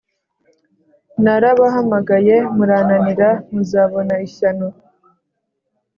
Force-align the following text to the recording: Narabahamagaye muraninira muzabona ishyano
Narabahamagaye 1.23 2.35
muraninira 2.55 3.29
muzabona 3.51 4.13
ishyano 4.27 4.67